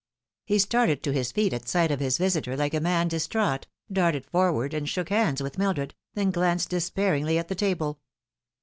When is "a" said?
2.73-2.79